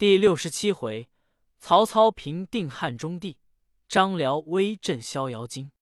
[0.00, 1.10] 第六十七回，
[1.58, 3.36] 曹操平定汉中地，
[3.86, 5.72] 张辽威震逍遥津。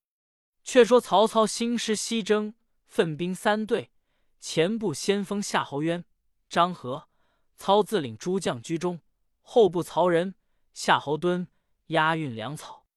[0.65, 3.93] 却说曹操兴师西征，奋兵三队，
[4.41, 6.05] 前部先锋夏侯渊、
[6.49, 7.09] 张合，
[7.55, 8.99] 操自领诸将居中；
[9.41, 10.35] 后部曹仁、
[10.75, 11.47] 夏侯惇
[11.87, 12.89] 押运粮草。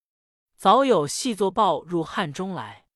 [0.55, 2.87] 早有细作报入汉中来。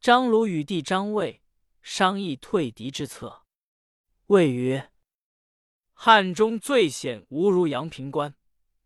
[0.00, 1.42] 张鲁与弟张卫
[1.80, 3.46] 商议退敌之策。
[4.26, 4.92] 谓曰
[6.06, 8.34] ：“汉中最险无如阳平关，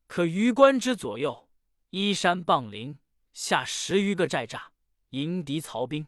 [0.06, 1.48] 可于关之左右
[1.90, 2.96] 依山傍林，
[3.32, 4.68] 下十余个寨栅，
[5.09, 6.06] 迎敌曹兵。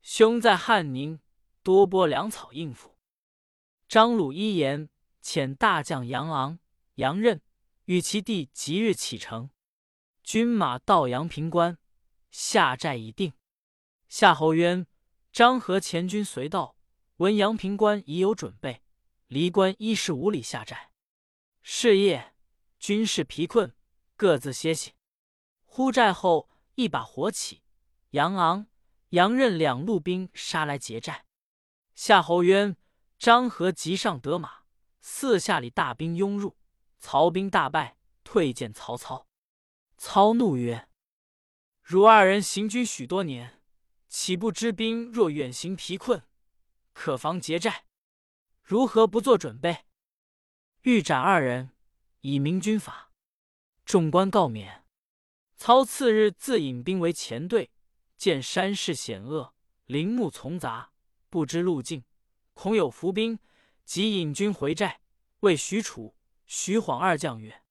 [0.00, 1.20] 兄在汉宁，
[1.62, 2.96] 多拨粮草应付。”
[3.86, 4.88] 张鲁一言，
[5.22, 6.58] 遣大将杨昂、
[6.94, 7.42] 杨任
[7.84, 9.50] 与其弟即日启程。
[10.22, 11.76] 军马到阳平关，
[12.30, 13.34] 下寨已定。
[14.08, 14.86] 夏侯渊、
[15.30, 16.76] 张合前军随到。
[17.16, 18.80] 闻阳平关已有准备，
[19.30, 20.90] 离关一十五里下寨。
[21.62, 22.34] 是夜，
[22.80, 23.76] 军士疲困，
[24.16, 24.94] 各自歇息。
[25.64, 27.62] 忽寨后一把火起，
[28.10, 28.66] 杨昂、
[29.10, 31.26] 杨任两路兵杀来劫寨。
[31.94, 32.76] 夏侯渊、
[33.20, 34.64] 张合急上得马，
[35.00, 36.56] 四下里大兵拥入，
[36.98, 39.28] 曹兵大败，退见曹操。
[39.96, 40.88] 操怒曰
[41.84, 43.62] ：“汝二人行军许多年，
[44.08, 46.20] 岂不知兵若远行疲困？”
[46.92, 47.84] 可防劫寨，
[48.70, 49.84] 如何不做准备？
[50.82, 51.72] 欲斩二人，
[52.20, 53.10] 以明军法。
[53.84, 54.86] 众官告免。
[55.56, 57.72] 操次日自引兵为前队，
[58.16, 59.52] 见山势险恶，
[59.86, 60.92] 林木丛杂，
[61.28, 62.04] 不知路径，
[62.54, 63.40] 恐有伏兵，
[63.84, 65.00] 即引军回寨。
[65.40, 66.14] 谓许褚、
[66.46, 67.64] 徐晃二将曰：“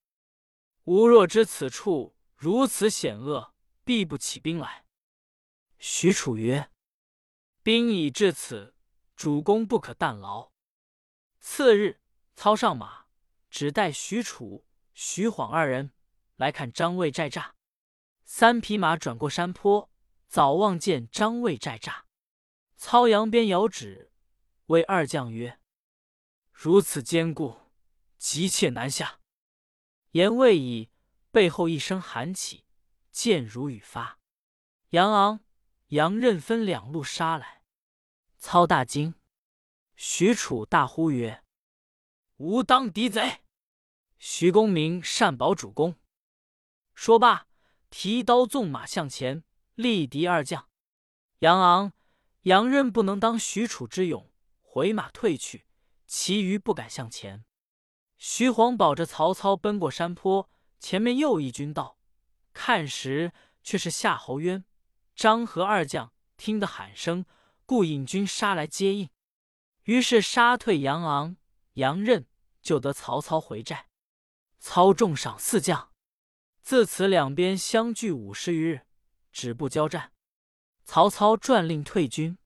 [0.84, 3.54] 吾若知此处如此险恶，
[3.86, 4.84] 必不起兵来。”
[5.80, 6.70] 许褚曰
[7.64, 8.76] ：“兵已至此。”
[9.16, 10.52] 主公不可怠劳。
[11.52, 12.00] 次日，
[12.36, 13.08] 操上马，
[13.50, 15.92] 只带许褚、徐晃二人
[16.36, 17.54] 来看张卫寨栅。
[18.24, 19.90] 三匹马转过山坡，
[20.28, 22.04] 早望见张卫寨栅。
[22.78, 24.14] 操扬鞭遥指，
[24.68, 25.60] 谓二将曰
[26.54, 27.58] ：“如此坚固，
[28.20, 29.20] 急切难下。”
[30.14, 30.92] 言未已，
[31.32, 32.64] 背后一声喊起，
[33.12, 34.20] 箭如雨发。
[34.92, 35.44] 杨昂、
[35.88, 37.64] 杨任分两路杀来。
[38.38, 39.16] 操大惊，
[39.96, 41.44] 许褚大呼曰
[42.40, 43.42] ：“吾当敌贼！”
[44.18, 45.96] 徐公明善保主公。
[46.96, 47.48] 说罢，
[47.90, 49.44] 提刀纵马向前，
[49.76, 50.70] 力敌二将。
[51.40, 51.92] 杨昂、
[52.44, 55.66] 杨任不能当许褚之勇，回马退去，
[56.08, 57.44] 其余不敢向前。
[58.18, 60.50] 徐晃保着曹操奔过山坡，
[60.80, 61.98] 前面又一军到，
[62.54, 63.34] 看时
[63.64, 64.64] 却是夏侯渊、
[65.14, 67.26] 张合二将，听得喊声。
[67.66, 69.10] 故引军杀来接应，
[69.84, 71.38] 于是杀退杨昂、
[71.74, 72.26] 杨任，
[72.62, 73.88] 就得曹操回寨。
[74.60, 75.92] 操重赏四将。
[76.62, 78.82] 自此两边相距五十余日，
[79.32, 80.12] 止步交战。
[80.84, 82.38] 曹操传令退军。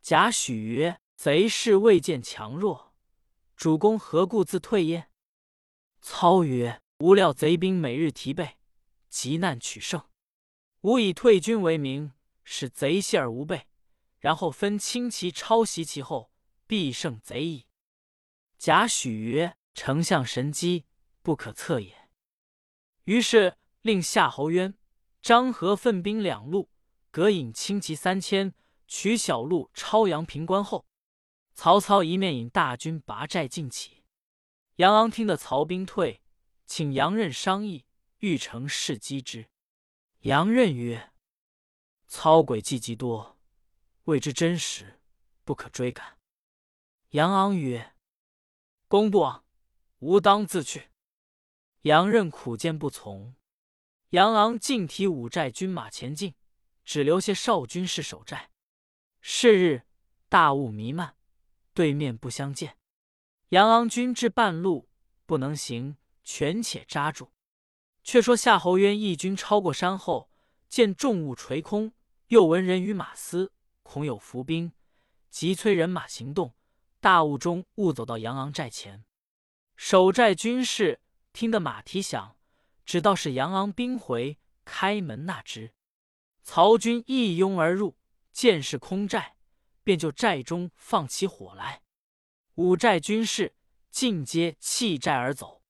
[0.00, 2.94] 贾诩曰：“贼势未见强弱，
[3.56, 5.10] 主公何故自退耶？”
[6.00, 8.58] 操曰：“吾料贼兵每日提备，
[9.08, 10.08] 急难取胜，
[10.82, 12.12] 吾以退军为名，
[12.44, 13.66] 使贼懈而无备。”
[14.18, 16.32] 然后分轻骑抄袭其后，
[16.66, 17.67] 必胜贼矣。
[18.58, 20.84] 贾诩曰：“丞相神机，
[21.22, 22.08] 不可测也。”
[23.04, 24.76] 于是令夏侯渊、
[25.22, 26.68] 张合分兵两路，
[27.12, 28.52] 各引轻骑三千，
[28.88, 30.86] 取小路抄阳平关后，
[31.54, 34.02] 曹操一面引大军拔寨进起。
[34.76, 36.20] 杨昂听得曹兵退，
[36.66, 37.84] 请杨任商议，
[38.18, 39.46] 欲乘势击之。
[40.20, 41.12] 杨任曰
[42.08, 43.38] ：“操诡计极多。”
[44.04, 45.00] 未知真实，
[45.44, 46.18] 不可追赶。
[47.10, 47.94] 杨昂曰
[48.88, 49.44] ：“公不往，
[49.98, 50.88] 吾当自去。”
[51.82, 53.34] 杨任苦谏不从。
[54.10, 56.34] 杨昂尽提五寨军马前进，
[56.84, 58.50] 只留下少军士守寨。
[59.20, 59.82] 是日，
[60.30, 61.16] 大雾弥漫，
[61.74, 62.78] 对面不相见。
[63.50, 64.88] 杨昂军至半路，
[65.26, 67.32] 不能行，权且扎住。
[68.02, 70.30] 却说夏侯渊一军超过山后，
[70.70, 71.92] 见重雾垂空，
[72.28, 73.52] 又闻人语马嘶。
[73.82, 74.72] 恐有伏兵，
[75.30, 76.54] 急催人马行动。
[77.00, 79.04] 大雾中误走到杨昂寨前，
[79.76, 81.00] 守寨军士
[81.32, 82.36] 听得马蹄响，
[82.84, 85.72] 只道是杨昂兵回，开门纳之。
[86.42, 87.96] 曹军一拥而入，
[88.32, 89.36] 见是空寨，
[89.84, 91.82] 便就寨中放起火来。
[92.54, 93.54] 五寨军士
[93.90, 95.62] 尽皆弃寨而走。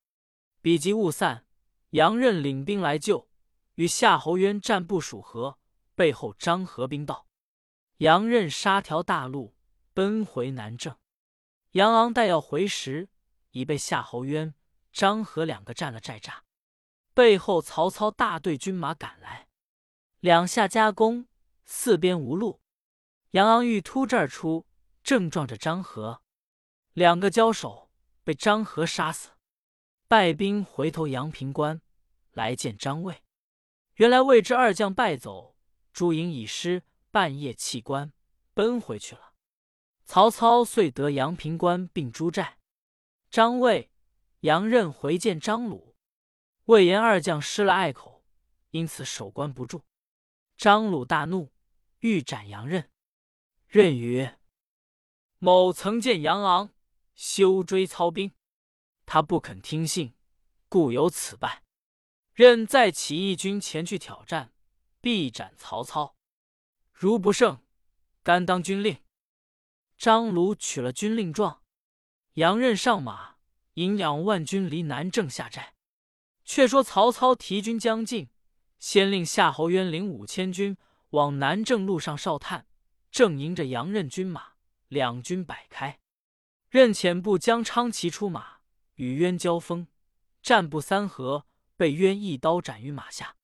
[0.62, 1.44] 彼及雾散，
[1.90, 3.28] 杨任领兵来救，
[3.74, 5.58] 与夏侯渊战不数合，
[5.94, 7.26] 背后张合兵到。
[7.98, 9.54] 杨任杀条大路，
[9.92, 10.96] 奔回南郑。
[11.78, 13.08] 杨昂待要回时，
[13.52, 14.52] 已被夏侯渊、
[14.92, 16.40] 张合两个占了寨栅。
[17.14, 19.46] 背后曹操大队军马赶来，
[20.18, 21.28] 两下夹攻，
[21.64, 22.60] 四边无路。
[23.30, 24.66] 杨昂欲突这儿出，
[25.04, 26.20] 正撞着张合，
[26.94, 27.92] 两个交手，
[28.24, 29.30] 被张合杀死。
[30.08, 31.80] 败兵回头阳平关，
[32.32, 33.22] 来见张卫。
[33.94, 35.54] 原来魏之二将败走，
[35.92, 36.82] 朱营已失，
[37.12, 38.12] 半夜弃关，
[38.52, 39.27] 奔回去了。
[40.08, 42.58] 曹操遂得阳平关并诸寨。
[43.30, 43.90] 张卫、
[44.40, 45.94] 杨任回见张鲁。
[46.64, 48.24] 魏延二将失了隘口，
[48.70, 49.84] 因此守关不住。
[50.56, 51.52] 张鲁大怒，
[51.98, 52.90] 欲斩杨任。
[53.66, 54.38] 任曰
[55.38, 56.70] ：“某曾见杨昂
[57.14, 58.32] 休追操兵，
[59.04, 60.14] 他不肯听信，
[60.70, 61.64] 故有此败。
[62.32, 64.54] 任再起义军前去挑战，
[65.02, 66.16] 必斩曹操。
[66.94, 67.62] 如不胜，
[68.22, 68.98] 甘当军令。”
[69.98, 71.60] 张鲁取了军令状，
[72.34, 73.34] 杨任上马，
[73.74, 75.74] 引两万军离南郑下寨。
[76.44, 78.30] 却说曹操提军将近，
[78.78, 80.76] 先令夏侯渊领五千军
[81.10, 82.68] 往南郑路上哨探，
[83.10, 84.52] 正迎着杨任军马，
[84.86, 85.98] 两军摆开。
[86.70, 88.58] 任遣部将昌骑出马，
[88.94, 89.88] 与渊交锋，
[90.40, 91.44] 战不三合，
[91.76, 93.34] 被渊一刀斩于马下。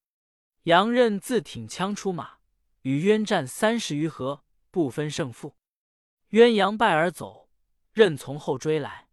[0.62, 2.38] 杨任自挺枪出马，
[2.82, 5.56] 与渊战三十余合，不分胜负。
[6.34, 7.48] 鸳鸯败而走，
[7.92, 9.08] 任从后追来，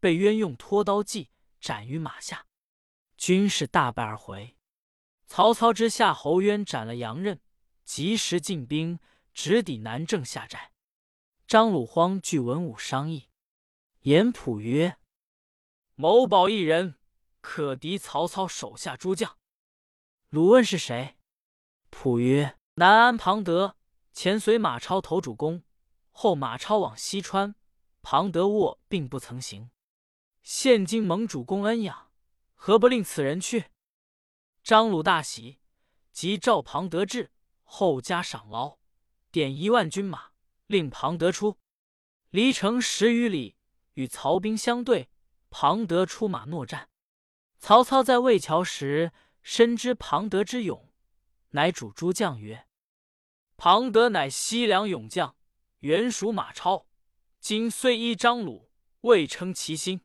[0.00, 1.28] 被渊用拖刀计
[1.60, 2.46] 斩于马下。
[3.18, 4.56] 军士大败而回。
[5.26, 7.42] 曹操知夏侯渊斩了杨任，
[7.84, 8.98] 及时进兵，
[9.34, 10.72] 直抵南郑下寨。
[11.46, 13.28] 张鲁慌聚文武商议。
[14.04, 14.96] 严普曰
[15.94, 16.94] ：“某保一人，
[17.42, 19.36] 可敌曹操手下诸将。”
[20.30, 21.18] 鲁问是谁？
[21.90, 23.76] 普曰：“南安庞德，
[24.14, 25.62] 前随马超投主公，
[26.12, 27.56] 后马超往西川，
[28.00, 29.70] 庞德卧并不曾行。
[30.42, 32.08] 现今盟主公恩养。”
[32.64, 33.72] 何不令此人去？
[34.62, 35.58] 张鲁大喜，
[36.12, 37.32] 即召庞德至，
[37.64, 38.78] 后加赏劳，
[39.32, 40.30] 点一万军马，
[40.68, 41.58] 令庞德出。
[42.30, 43.56] 离城十余里，
[43.94, 45.10] 与曹兵相对，
[45.50, 46.88] 庞德出马搦战。
[47.58, 49.10] 曹操在渭桥时，
[49.42, 50.88] 深知庞德之勇，
[51.48, 52.68] 乃主诸将曰
[53.58, 55.34] ：“庞德乃西凉勇将，
[55.82, 56.86] 原属马超，
[57.38, 58.70] 今虽依张鲁，
[59.02, 60.00] 未称其心。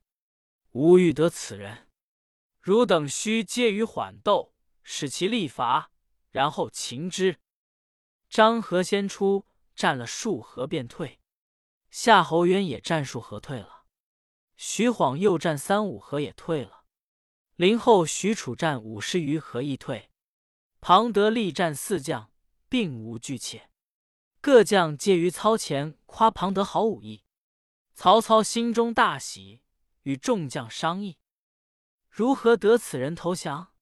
[0.72, 1.88] 吾欲得此人。”
[2.60, 4.54] 汝等须皆于缓斗，
[4.84, 5.92] 使其力伐，
[6.32, 7.40] 然后擒之。
[8.28, 9.46] 张合先出，
[9.76, 11.20] 战了数合便退；
[11.92, 13.86] 夏侯渊也战数合退了。
[14.56, 16.84] 徐晃又战三五合也退了。
[17.56, 20.10] 林后、许褚战五十余合亦退。
[20.82, 22.32] 庞德力战四将，
[22.68, 23.70] 并无惧怯。
[24.48, 27.26] 各将皆于操前夸庞德好武艺。
[27.94, 29.60] 曹操心中大喜，
[30.04, 31.18] 与众将商议。
[32.10, 33.74] 如何得此人投降？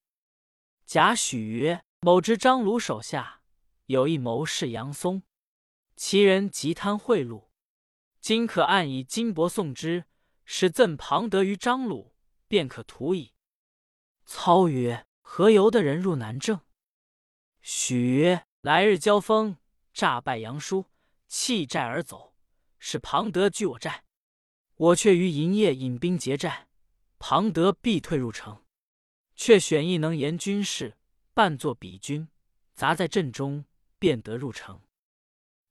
[0.84, 3.42] 贾诩曰：“某知张鲁手下
[3.84, 5.22] 有一谋士杨松，
[5.94, 7.44] 其人极贪贿赂，
[8.20, 10.06] 今可暗以金帛送之，
[10.44, 12.12] 使赠庞德于张鲁，
[12.48, 13.34] 便可图矣。”
[14.26, 16.58] 操曰：“何由得人入南郑？”
[17.62, 19.58] 许曰：“来日交锋，
[19.96, 20.84] 诈败杨叔，
[21.26, 22.34] 弃寨而走，
[22.78, 24.04] 使庞德拒我寨，
[24.74, 26.68] 我却于营夜引兵劫寨。”
[27.18, 28.62] 庞德必退入城，
[29.34, 30.98] 却选一能言军事、
[31.32, 32.28] 扮作比军，
[32.74, 33.64] 杂在阵中，
[33.98, 34.82] 便得入城。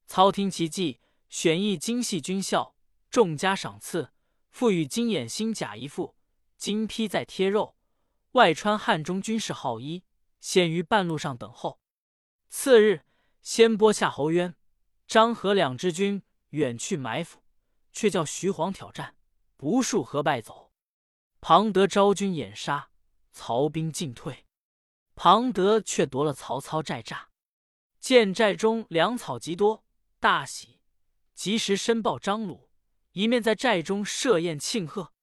[0.07, 2.75] 操听其计，选一精细军校，
[3.11, 4.11] 重加赏赐，
[4.49, 6.15] 赋予金眼星甲一副，
[6.57, 7.77] 金披在贴肉，
[8.31, 10.03] 外穿汉中军事号衣，
[10.39, 11.79] 先于半路上等候。
[12.49, 13.05] 次日，
[13.45, 14.55] 先拨夏侯渊、
[15.05, 17.43] 张合两支军远去埋伏，
[17.91, 19.15] 却叫徐晃挑战，
[19.55, 20.73] 不数合败走。
[21.41, 22.89] 庞德招军掩杀，
[23.31, 24.47] 曹兵进退。
[25.13, 27.25] 庞德却夺了曹操寨栅，
[27.99, 29.85] 见寨中粮草极多，
[30.19, 30.81] 大喜，
[31.35, 32.71] 及时申报张鲁，
[33.11, 35.13] 一面在寨中设宴庆贺。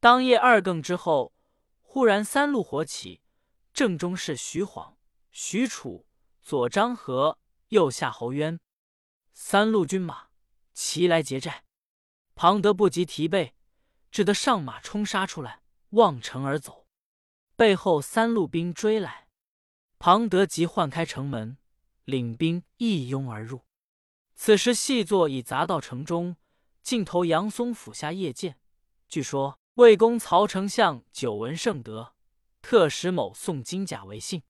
[0.00, 1.32] 当夜二更之后，
[1.80, 3.22] 忽然三路火起，
[3.72, 4.98] 正中是徐晃、
[5.30, 6.04] 许褚，
[6.42, 7.38] 左张合，
[7.72, 8.60] 右夏侯渊，
[9.32, 10.28] 三路军马
[10.74, 11.64] 齐来劫寨。
[12.34, 13.54] 庞德不及提备。
[14.10, 15.62] 只得上马冲杀出来，
[15.92, 16.86] 望城而走。
[17.56, 19.26] 背后三路兵追来，
[19.98, 21.56] 庞德即唤开城门，
[22.04, 23.64] 领兵一拥而入。
[24.34, 26.36] 此时细作已砸到城中，
[26.82, 28.60] 尽投杨松府下夜见。
[29.08, 32.14] 据说魏公曹丞相久闻盛德，
[32.60, 34.42] 特使某送金甲为信，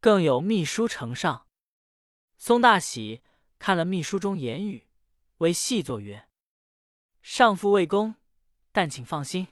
[0.00, 1.45] 更有秘书呈上。
[2.38, 3.22] 松大喜，
[3.58, 4.86] 看了秘书中言语，
[5.38, 6.28] 为细作曰
[7.22, 8.14] ：“上父未公。”
[8.72, 9.48] 但请放心，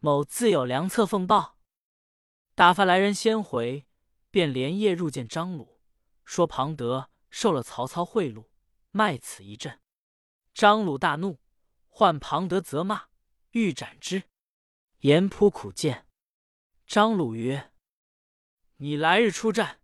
[0.00, 1.58] 某自有良策奉报。”
[2.54, 3.86] 打发来人先回，
[4.30, 5.80] 便连夜入见张鲁，
[6.24, 8.46] 说庞德受了曹操贿赂，
[8.90, 9.80] 卖此一阵。
[10.52, 11.40] 张鲁大怒，
[11.88, 13.08] 唤庞德责骂，
[13.52, 14.24] 欲斩之。
[14.98, 16.06] 严扑苦谏，
[16.86, 17.72] 张鲁曰
[18.76, 19.80] ：“你来日出战，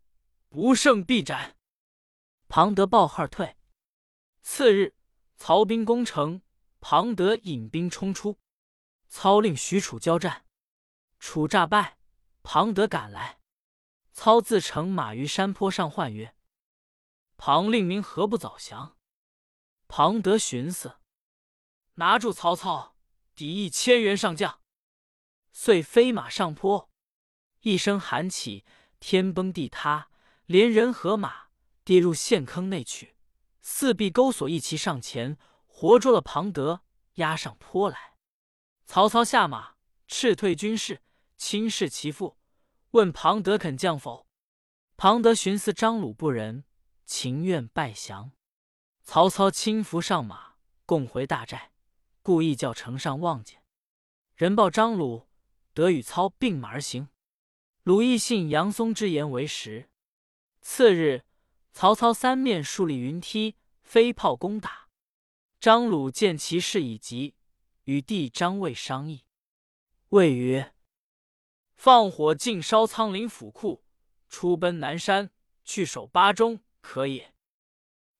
[0.49, 1.57] 不胜必斩。”
[2.52, 3.57] 庞德报号退。
[4.42, 4.97] 次日，
[5.37, 6.42] 曹兵攻城，
[6.80, 8.40] 庞德引兵冲出，
[9.07, 10.45] 操令许褚交战，
[11.21, 11.99] 楚诈败。
[12.42, 13.38] 庞德赶来，
[14.12, 16.35] 操自乘马于山坡上唤曰
[17.38, 18.99] ：“庞令明何不早降？”
[19.87, 20.97] 庞德寻思，
[21.95, 22.97] 拿住曹操，
[23.37, 24.61] 抵一千员上将，
[25.52, 26.90] 遂飞马上坡，
[27.61, 28.64] 一声喊起，
[28.99, 30.11] 天崩地塌，
[30.47, 31.50] 连人和马
[31.85, 33.17] 跌入陷坑内去。
[33.61, 36.83] 四壁钩索一齐上前，活捉了庞德，
[37.15, 38.15] 押上坡来。
[38.87, 39.75] 曹操下马，
[40.07, 41.03] 斥退军士。
[41.37, 42.37] 轻视其父，
[42.91, 44.27] 问庞德肯降否？
[44.99, 46.65] 庞德寻思张鲁不仁，
[47.07, 48.33] 情愿拜降。
[49.03, 51.73] 曹操轻扶上马，共回大寨，
[52.21, 53.65] 故意叫城上望见。
[54.35, 55.29] 人报张鲁，
[55.73, 57.09] 得与操并马而行。
[57.85, 59.89] 鲁义信杨松之言为实。
[60.61, 61.25] 次日，
[61.73, 64.89] 曹操三面树立云梯，飞炮攻打。
[65.59, 67.35] 张鲁见其势已急，
[67.85, 69.25] 与弟张卫商议。
[70.11, 70.75] 魏曰。
[71.77, 73.83] 放火尽烧仓廪府库，
[74.29, 75.31] 出奔南山，
[75.65, 77.35] 去守巴中，可也。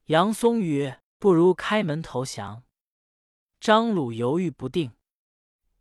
[0.07, 2.64] 杨松曰：“不如开门投降。”
[3.61, 4.97] 张鲁犹豫不定。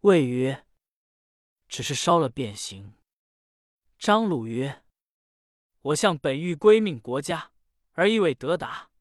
[0.02, 0.66] 谓曰
[1.70, 2.96] ：“只是烧了便行。”
[3.98, 4.84] 张鲁曰
[5.84, 7.54] ：“我向本欲归命国家，
[8.00, 8.92] 而亦未得达，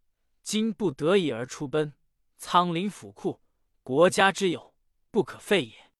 [0.42, 1.94] 今不得已而出奔，
[2.36, 3.40] 仓廪府库，
[3.84, 4.74] 国家之有，
[5.12, 5.92] 不可废也。”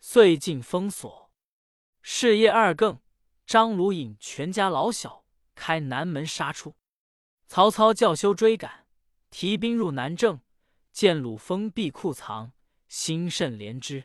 [0.00, 1.30] 遂进封锁。
[2.00, 3.02] 是夜二更，
[3.44, 6.74] 张鲁引全家老小开南门杀出。
[7.48, 8.86] 曹操叫休追赶，
[9.28, 10.40] 提兵入南郑，
[10.92, 12.54] 见鲁封闭库藏，
[12.88, 14.04] 心甚怜之，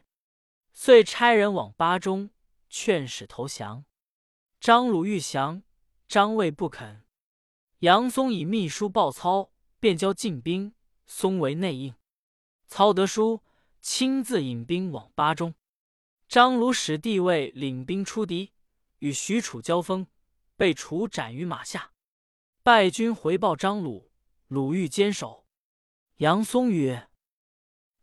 [0.74, 2.32] 遂差人往巴中
[2.70, 3.86] 劝使投降。
[4.60, 5.64] 张鲁欲降，
[6.10, 7.06] 张卫不肯。
[7.82, 10.76] 杨松以秘书报操，便交进兵，
[11.08, 11.96] 松为内应。
[12.68, 13.42] 操得书，
[13.82, 15.56] 亲自引兵往巴中。
[16.28, 18.54] 张鲁使弟位领兵出敌，
[19.00, 20.06] 与许褚交锋，
[20.56, 21.92] 被褚斩于马下。
[22.62, 24.12] 败军回报张鲁，
[24.48, 25.48] 鲁欲坚守。
[26.18, 27.10] 杨松曰：“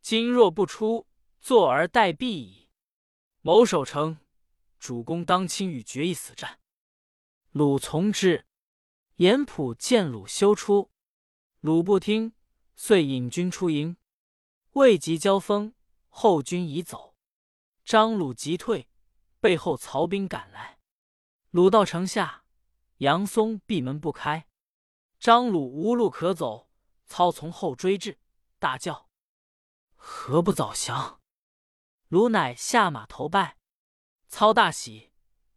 [0.02, 1.06] 今若不出，
[1.38, 2.68] 坐而待毙矣。
[3.42, 4.18] 谋守城，
[4.80, 6.58] 主公当亲与决一死战。”
[7.52, 8.47] 鲁从之。
[9.18, 10.92] 严普见鲁休出，
[11.58, 12.34] 鲁不听，
[12.76, 13.96] 遂引军出营，
[14.74, 15.74] 未及交锋，
[16.08, 17.16] 后军已走。
[17.84, 18.88] 张鲁急退，
[19.40, 20.78] 背后曹兵赶来。
[21.50, 22.44] 鲁到城下，
[22.98, 24.46] 杨松闭门不开。
[25.18, 26.70] 张鲁无路可走，
[27.04, 28.20] 操从后追至，
[28.60, 29.10] 大叫
[29.96, 31.20] ：“何不早降？”
[32.06, 33.58] 鲁乃下马投拜。
[34.28, 35.10] 操大喜，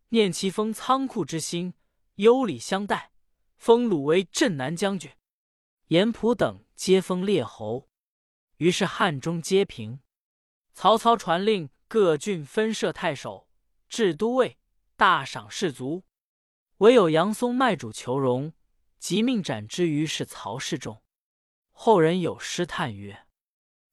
[0.10, 1.75] 念其封仓库之心，
[2.15, 3.11] 优礼相待，
[3.62, 5.12] 封鲁为镇南将军。
[5.89, 7.88] 严普等皆封列侯。
[8.58, 10.00] 于是汉中皆平。
[10.74, 11.70] 曹操传令。
[11.88, 13.50] 各郡分设太守，
[13.89, 14.58] 置都尉，
[14.96, 16.06] 大赏士卒。
[16.77, 18.53] 唯有杨松卖主求荣，
[18.98, 21.03] 即命斩之于是曹氏众。
[21.72, 23.27] 后人有诗叹曰：“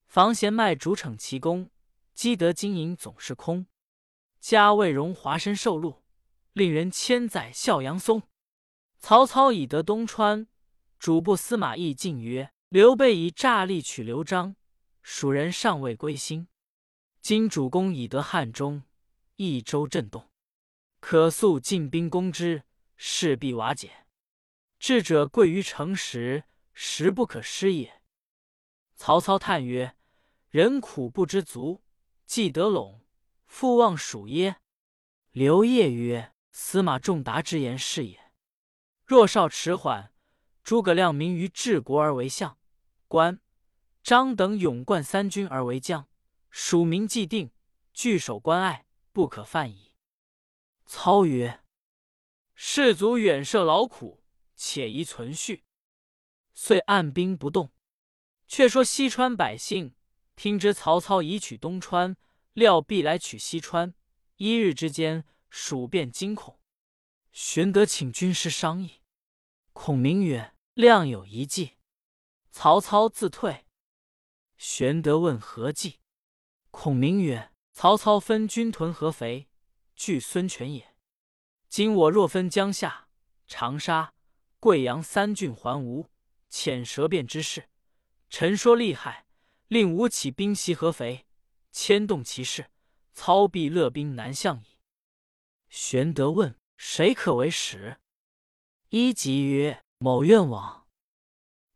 [0.06, 1.70] 房贤卖主逞其功，
[2.14, 3.66] 积德金银总是空。
[4.38, 6.04] 家为荣华身受禄，
[6.52, 8.22] 令人千载笑杨松。”
[8.98, 10.46] 曹操已得东川，
[10.98, 14.56] 主簿司马懿进曰：“刘备以诈力取刘璋，
[15.02, 16.48] 蜀人尚未归心。”
[17.22, 18.82] 今主公已得汉中，
[19.36, 20.28] 益州震动，
[21.00, 22.64] 可速进兵攻之，
[22.96, 24.06] 势必瓦解。
[24.78, 28.02] 智者贵于诚实，实不可失也。
[28.94, 29.96] 曹操叹曰
[30.50, 31.82] ：“人苦不知足，
[32.26, 33.00] 既得陇，
[33.46, 34.56] 复望蜀耶？”
[35.32, 38.27] 刘烨曰：“司马仲达之言是也。
[39.08, 40.12] 若少迟缓，
[40.62, 42.58] 诸葛亮明于治国而为相，
[43.06, 43.40] 关
[44.02, 46.06] 张等勇冠三军而为将。”
[46.52, 47.50] 蜀民既定，
[47.94, 49.94] 据守关隘，不可犯矣。
[50.84, 51.64] 操曰
[52.54, 54.22] ：“士卒远涉劳苦，
[54.54, 55.64] 且宜存续。”
[56.52, 57.72] 遂按兵不动。
[58.46, 59.94] 却说西川百姓
[60.36, 62.14] 听知曹操已取东川，
[62.52, 63.94] 料必来取西川。
[64.36, 66.60] 一日之间，蜀变惊恐。
[67.30, 68.97] 玄德请军师商议。
[69.80, 71.76] 孔明曰：“亮有一计。”
[72.50, 73.64] 曹操自退。
[74.56, 76.00] 玄德问何计？
[76.72, 79.48] 孔明曰：“曹操分军屯合肥，
[79.94, 80.96] 拒孙权也。
[81.68, 83.08] 今我若分江夏、
[83.46, 84.14] 长沙、
[84.58, 86.08] 贵阳三郡还吴，
[86.50, 87.68] 遣舌辩之事，
[88.28, 89.26] 陈说厉害，
[89.68, 91.24] 令吴起兵袭合肥，
[91.70, 92.72] 牵动其势，
[93.12, 94.80] 操必勒兵南向矣。
[95.68, 98.00] 玄德问：“谁可为使？”
[98.90, 100.86] 一吉曰：“某愿往。”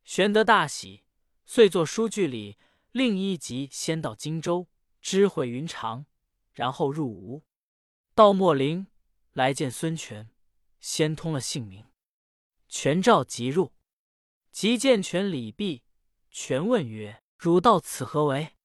[0.02, 1.04] 玄德大喜，
[1.44, 2.56] 遂作书据里，
[2.90, 4.66] 令一吉先到荆州，
[5.02, 6.06] 知会云长，
[6.54, 7.44] 然后入吴。
[8.14, 8.86] 到秣陵，
[9.32, 10.30] 来见孙权，
[10.80, 11.84] 先通了姓名。
[12.70, 13.74] 权召即入，
[14.50, 15.82] 即见权礼毕。
[16.30, 18.56] 权问曰：“汝到此何为？”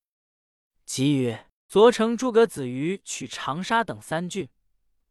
[0.86, 4.48] 即曰：“昨乘诸葛子瑜取长沙等三郡。”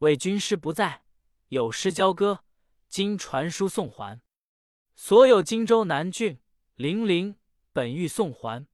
[0.00, 1.04] 为军师不在，
[1.48, 2.45] 有失交割，
[2.88, 4.20] 今传书送还。
[4.94, 6.40] 所有荆州南郡、
[6.74, 7.36] 零陵
[7.72, 8.66] 本欲送还，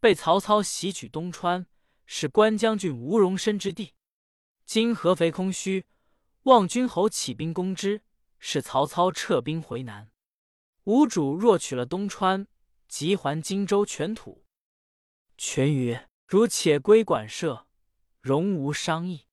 [0.00, 1.66] 被曹操袭取东川，
[2.06, 3.94] 使关将军无容身之地。
[4.64, 5.84] 今合肥空虚，
[6.44, 8.02] 望君侯起兵攻之，
[8.38, 10.10] 使曹操撤兵回南。
[10.84, 12.46] 吴主若取了东川，
[12.88, 14.44] 即还荆州全土。
[15.36, 17.66] 权曰：“如且归馆舍，
[18.22, 19.26] 容无商议。”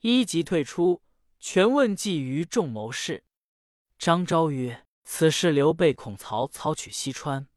[0.00, 1.02] 一即退出，
[1.40, 3.24] 权问计于众谋士。
[3.98, 7.48] 张昭曰：“此事刘备恐曹操取西川，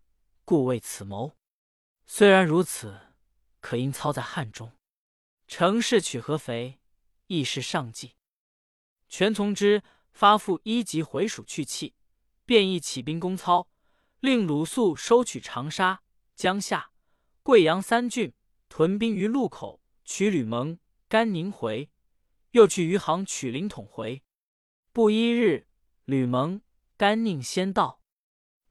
[0.43, 1.38] 故为此谋。
[2.07, 3.13] 虽然如此，
[3.60, 4.71] 可因操在汉中，
[5.48, 6.79] 乘势取合肥，
[7.27, 8.15] 亦是上计。”
[9.07, 9.83] 权从之，
[10.13, 11.93] 发付一级回蜀去气，
[12.43, 13.67] 便意起兵攻操，
[14.19, 16.01] 令鲁肃收取长沙、
[16.36, 16.91] 江夏、
[17.43, 18.33] 贵阳三郡，
[18.67, 21.91] 屯兵于路口，取吕蒙、甘宁回。
[22.51, 24.24] 又去余杭取灵统回，
[24.91, 25.67] 不一日，
[26.11, 26.61] 吕蒙、
[26.97, 28.01] 甘宁先到。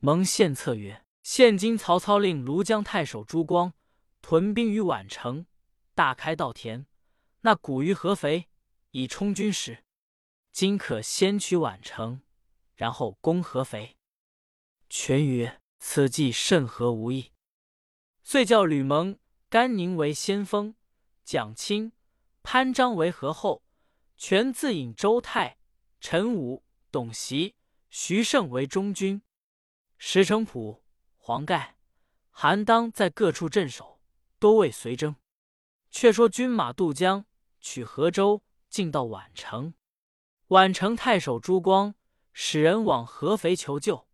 [0.00, 3.72] 蒙献策曰：“现今曹操令庐江太守朱光
[4.20, 5.46] 屯兵于宛城，
[5.94, 6.84] 大开稻田，
[7.40, 8.50] 那谷于合肥，
[8.90, 9.84] 以充军时。
[10.52, 12.20] 今可先取宛城，
[12.74, 13.96] 然后攻合肥。”
[14.90, 17.32] 权曰：“此计甚合吾意。”
[18.22, 20.74] 遂叫吕蒙、甘宁为先锋，
[21.24, 21.92] 蒋钦、
[22.42, 23.62] 潘璋为合后。
[24.18, 25.56] 权自引周泰、
[25.98, 27.54] 陈武、董袭、
[27.88, 29.22] 徐盛为中军，
[29.96, 30.82] 石城甫、
[31.16, 31.76] 黄盖、
[32.30, 34.00] 韩当在各处镇守，
[34.38, 35.14] 多为随征。
[35.90, 37.26] 却说军马渡江，
[37.60, 39.74] 取河州，进到宛城。
[40.48, 41.94] 宛城太守朱光
[42.32, 44.08] 使人往合肥求救，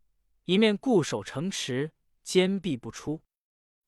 [0.44, 3.22] 一面固守城池，坚壁不出。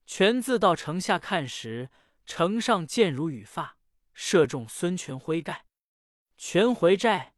[0.06, 1.90] 权自到城下看时，
[2.24, 3.76] 城上箭如雨发，
[4.14, 5.66] 射中孙权麾盖。
[6.36, 7.34] 权回寨，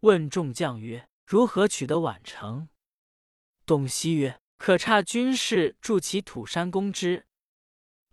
[0.00, 2.68] 问众将曰：“如何取得宛城？”
[3.66, 7.26] 董袭曰：“可差军士筑起土山攻之。”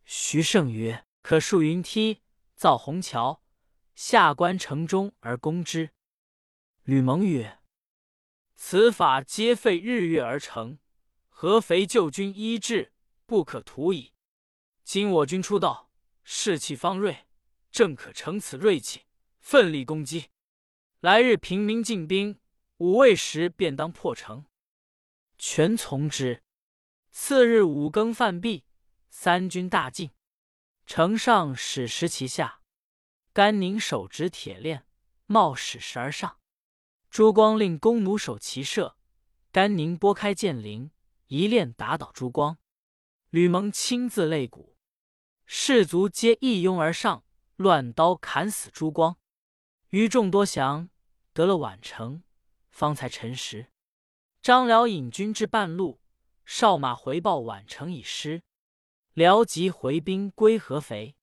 [0.06, 2.22] 徐盛曰：“可竖云梯，
[2.56, 3.44] 造虹桥，
[3.96, 5.92] 下关城中而攻之。”
[6.84, 7.60] 吕蒙曰
[8.56, 10.80] ：“此法皆费日月而成，
[11.28, 12.94] 合肥救军医治，
[13.26, 14.14] 不可图矣。
[14.84, 15.92] 今我军出道，
[16.24, 17.28] 士气方锐，
[17.72, 19.04] 正可乘此锐气。”
[19.40, 20.30] 奋力攻击，
[21.04, 22.40] 来日平民进兵，
[22.78, 24.46] 五未时便当破城。
[25.38, 26.44] 全从之。
[27.12, 28.64] 次日五更饭毕，
[29.10, 30.12] 三军大进，
[30.86, 32.62] 城上矢石齐下。
[33.34, 34.88] 甘宁手执铁链，
[35.26, 36.38] 冒矢石而上。
[37.10, 38.96] 朱光令弓弩手齐射，
[39.52, 40.90] 甘宁拨开箭翎，
[41.28, 42.58] 一链打倒朱光。
[43.30, 44.78] 吕蒙亲自擂鼓，
[45.46, 47.26] 士卒皆一拥而上，
[47.58, 49.18] 乱刀砍死朱光。
[49.90, 50.90] 余众多降，
[51.34, 52.24] 得了宛城，
[52.70, 53.68] 方才陈时。
[54.42, 56.00] 张辽引军至半路，
[56.46, 58.44] 哨马回报宛城已失，
[59.14, 61.16] 辽即回兵归合肥。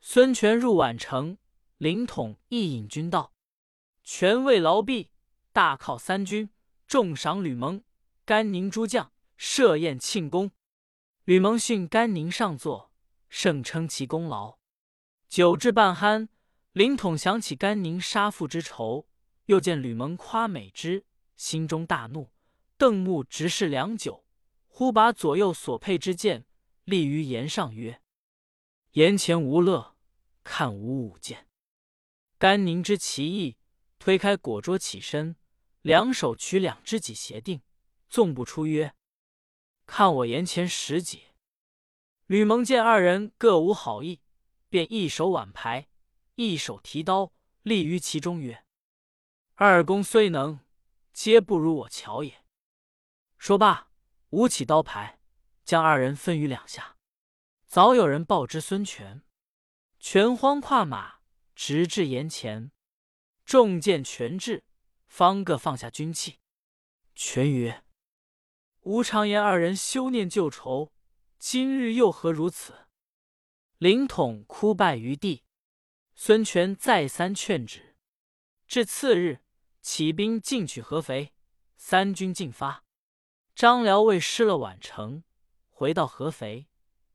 [0.00, 1.38] 孙权入宛城，
[1.78, 3.32] 凌统亦引军到，
[4.02, 5.10] 权为劳毕，
[5.52, 6.50] 大犒三军，
[6.86, 7.82] 重赏吕蒙、
[8.24, 10.50] 甘宁诸将，设宴庆功。
[11.24, 12.92] 吕蒙训甘宁上座，
[13.28, 14.58] 盛称其功劳。
[15.28, 16.28] 酒至半酣。
[16.72, 19.08] 凌统想起甘宁杀父之仇，
[19.46, 21.04] 又见吕蒙夸美之，
[21.36, 22.30] 心中大怒，
[22.76, 24.24] 瞪目直视良久，
[24.68, 26.46] 忽把左右所佩之剑
[26.84, 28.00] 立于檐上，曰
[28.92, 29.96] ：“檐前无乐，
[30.44, 31.48] 看吾舞剑。”
[32.38, 33.56] 甘宁知其意，
[33.98, 35.36] 推开果桌起身，
[35.80, 37.62] 两手取两只戟协定，
[38.10, 38.94] 纵步出曰
[39.86, 41.22] ：“看我檐前十戟。”
[42.26, 44.20] 吕蒙见二人各无好意，
[44.68, 45.88] 便一手挽牌。
[46.34, 47.32] 一手提刀，
[47.62, 48.64] 立于其中，曰
[49.58, 50.60] ：“二公虽能，
[51.14, 52.44] 皆不如我巧也。”
[53.38, 53.90] 说罢，
[54.28, 55.18] 舞起刀牌，
[55.64, 56.98] 将二人分于两下。
[57.66, 59.22] 早有人报知孙权，
[59.98, 61.20] 全慌跨马，
[61.54, 62.70] 直至岩前。
[63.46, 64.64] 众见全至，
[65.06, 66.38] 方各放下军器。
[67.14, 67.82] 全曰
[68.82, 70.92] ：“吾常言二人休念旧仇，
[71.38, 72.88] 今日又何如此？”
[73.78, 75.44] 凌统哭拜于地。
[76.14, 77.96] 孙权再三劝止。
[78.66, 79.44] 至次日，
[79.86, 81.32] 起兵进取合肥，
[81.76, 82.82] 三军进发。
[83.54, 85.22] 张辽为失了宛城，
[85.70, 86.66] 回到合肥，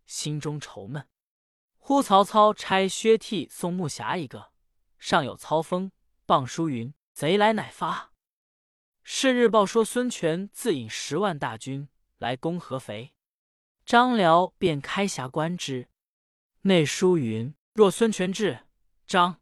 [0.06, 1.06] 心中愁闷。
[1.78, 4.54] 呼曹操差薛悌送木匣一个，
[4.98, 5.92] 上有操封，
[6.26, 8.14] 傍书云：“贼来乃发。”
[9.04, 13.14] 是日报说孙权自引十万大军来攻合肥，
[13.86, 15.90] 张辽便开匣观之。
[16.62, 18.66] 内书云：“若孙权至，
[19.06, 19.42] 张、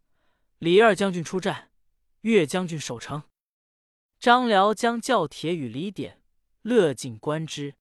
[0.58, 1.68] 李二将军出战，
[2.21, 3.23] 岳将军守城。”
[4.19, 6.21] 张辽将教帖与李典、
[6.62, 7.75] 乐进观之。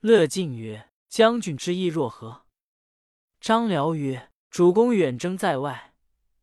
[0.00, 2.46] 乐进曰：“将军之意若何？”
[3.40, 5.94] 张辽曰：“主公远征在外，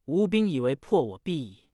[0.05, 1.69] 吴兵以为破我必矣。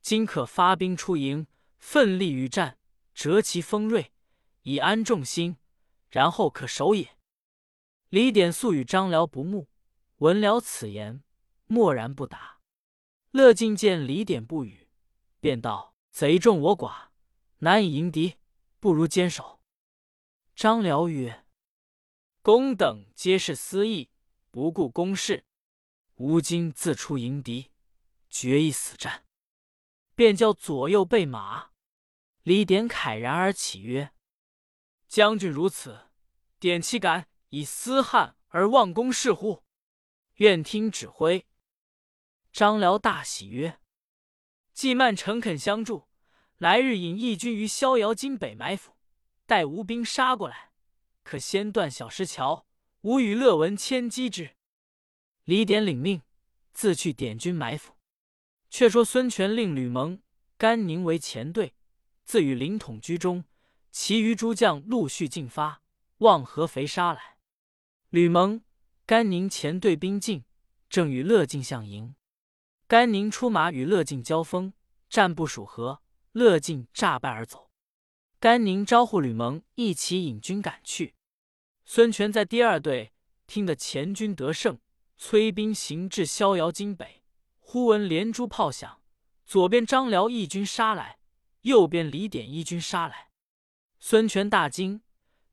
[0.00, 1.46] 今可发兵出营，
[1.78, 2.78] 奋力与战，
[3.12, 4.12] 折其锋锐，
[4.62, 5.56] 以安众心，
[6.08, 7.16] 然后可守也。”
[8.08, 9.68] 李典素与张辽不睦，
[10.16, 11.22] 闻了此言，
[11.66, 12.60] 默然不答。
[13.32, 14.77] 乐进见李典不语，
[15.40, 17.08] 便道：“贼众我寡，
[17.58, 18.36] 难以迎敌，
[18.78, 19.60] 不如坚守。”
[20.54, 21.44] 张辽曰
[22.42, 24.10] ：“公等皆是私意。”
[24.50, 25.44] 不顾公事，
[26.14, 27.70] 吾今自出迎敌，
[28.30, 29.26] 决一死战。
[30.14, 31.70] 便叫左右备马。
[32.42, 34.12] 李典慨然而起，曰
[35.06, 36.08] ：“将军如此，
[36.58, 39.62] 典岂敢以私汉而忘公事乎？
[40.36, 41.46] 愿听指挥。”
[42.50, 43.78] 张辽大喜，曰
[44.78, 46.04] ：“季曼诚恳相助，
[46.58, 48.92] 来日引义军于逍遥津北埋伏，
[49.44, 50.70] 待吴兵杀过来，
[51.24, 52.64] 可先断小石桥。”
[53.02, 54.54] 吾与乐文牵击之。
[55.42, 56.22] 李典领命，
[56.72, 57.94] 自去点军埋伏。
[58.70, 60.22] 却说孙权令吕蒙、
[60.56, 61.74] 甘宁为前队，
[62.24, 63.42] 自与凌统居中，
[63.90, 65.82] 其余诸将陆续进发，
[66.18, 67.38] 望合肥杀来。
[68.10, 68.62] 吕蒙、
[69.04, 70.44] 甘宁前队兵进，
[70.88, 72.14] 正与乐进相迎。
[72.88, 74.72] 甘宁出马与乐进交锋，
[75.10, 76.00] 战不数合，
[76.32, 77.70] 乐进诈败而走。
[78.40, 81.14] 甘宁招呼吕蒙一起引军赶去。
[81.84, 83.12] 孙权在第二队
[83.46, 84.78] 听得前军得胜，
[85.18, 87.22] 催兵行至逍遥津北。
[87.58, 89.02] 忽闻连珠炮响，
[89.44, 91.18] 左边张辽一军杀来，
[91.60, 93.28] 右边李典一军杀来。
[94.00, 95.02] 孙权大惊，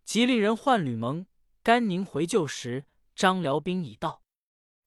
[0.06, 1.26] 即令人唤吕蒙、
[1.62, 4.22] 甘宁回救时，张辽兵已到。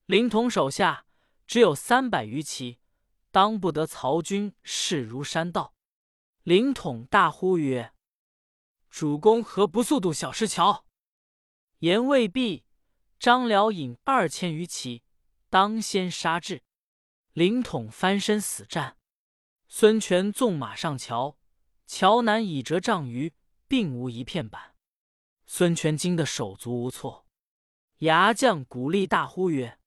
[0.07, 1.05] 凌统手下
[1.49, 2.79] 只有三百余骑，
[3.31, 5.75] 当不得曹军势如山倒。
[6.43, 7.95] 凌统大呼曰
[8.91, 10.85] ：“主公何不速渡小石桥？”
[11.81, 12.67] 言未毕，
[13.19, 15.03] 张辽引二千余骑
[15.49, 16.63] 当先杀至，
[17.33, 18.99] 凌统翻身死战。
[19.69, 21.39] 孙权纵马上桥，
[21.87, 23.33] 桥南已折丈余，
[23.67, 24.77] 并无一片板。
[25.47, 27.27] 孙权惊得手足无措，
[28.01, 29.78] 牙将鼓励大呼曰：“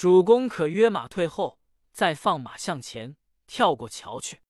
[0.00, 1.58] 主公可约马退后，
[1.92, 4.40] 再放马向前，跳过桥去。”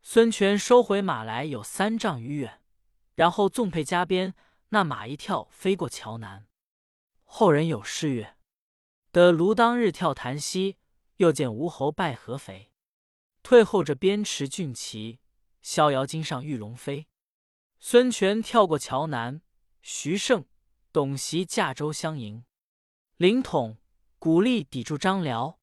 [0.00, 2.62] 孙权收回马来有三丈余远，
[3.16, 4.32] 然后纵辔加鞭。
[4.68, 6.46] 那马一跳，飞过桥南。
[7.24, 8.36] 后人有诗曰
[9.10, 10.76] ：“得卢当日跳檀溪，
[11.16, 12.70] 又见吴侯拜合肥。
[13.42, 15.18] 退后着边驰骏骑，
[15.62, 17.08] 逍遥津上玉龙飞。”
[17.80, 19.42] 孙权跳过桥南，
[19.82, 20.44] 徐盛、
[20.92, 22.44] 董袭驾舟相迎。
[23.16, 23.78] 凌统、
[24.20, 25.58] 鼓励抵住张辽，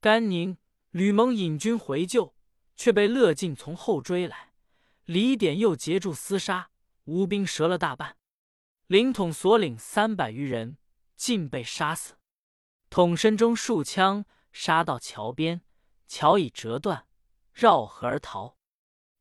[0.00, 0.56] 甘宁、
[0.92, 2.34] 吕蒙引军回救，
[2.74, 4.54] 却被乐进从后追来。
[5.04, 6.70] 李典又截住厮杀，
[7.04, 8.16] 吴兵折了大半。
[8.86, 10.78] 凌统所领三百余人
[11.16, 12.14] 尽被杀死，
[12.88, 15.60] 统身中数枪，杀到桥边，
[16.08, 17.06] 桥已折断，
[17.52, 18.56] 绕河而逃。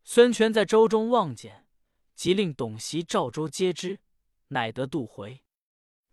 [0.06, 1.68] 孙权在舟中望见，
[2.16, 4.00] 即令董袭、赵州皆知，
[4.48, 5.44] 乃得渡回。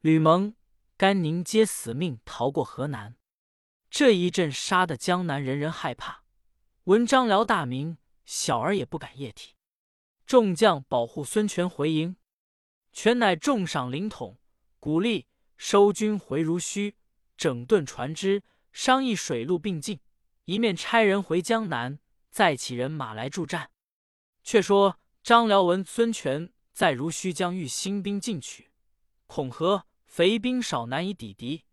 [0.01, 0.55] 吕蒙、
[0.98, 3.14] 甘宁皆死命逃过河南。
[3.88, 6.24] 这一阵杀得江南人人害怕，
[6.84, 9.54] 闻张辽大名，小儿也不敢夜啼。
[10.26, 12.16] 众将保护孙权回营。
[12.92, 14.40] 权乃重赏凌统，
[14.80, 16.96] 鼓励收军回如须，
[17.37, 20.00] 整顿船只，商议水陆并进，
[20.46, 23.70] 一面差人回江南，再起人马来助战。
[24.42, 28.72] 却说张辽闻孙权在如须将欲兴兵进取，
[29.28, 31.64] 恐合肥兵少，难以抵敌，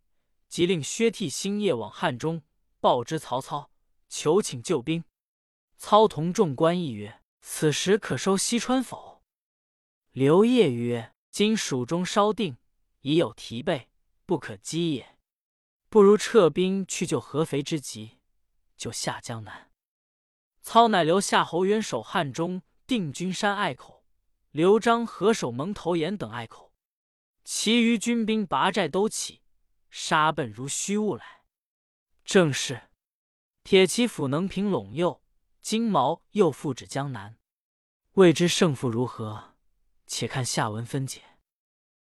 [0.48, 2.44] 即令薛悌星夜往汉中
[2.80, 3.72] 报之曹操，
[4.08, 5.04] 求请救兵。
[5.78, 9.24] 操同众官议曰：“此时可收西川否？”
[10.12, 12.58] 刘烨曰：“今蜀中稍定，
[13.02, 13.90] 已有提备，
[14.26, 15.18] 不可击也。”
[15.90, 18.20] 不如撤兵去救合肥之急，
[18.76, 19.72] 就下江南。
[20.62, 24.04] 操乃留夏侯渊守汉中定军山隘口，
[24.52, 26.65] 刘璋合守蒙头岩等隘口，
[27.46, 29.44] 其余军兵拔寨都起，
[29.92, 31.44] 杀奔如虚雾来。
[32.24, 32.90] 正是
[33.64, 35.22] 铁骑辅能平陇右，
[35.62, 37.38] 金矛又复指江南。
[38.14, 39.54] 未知胜负如何，
[40.08, 41.35] 且看下文分解。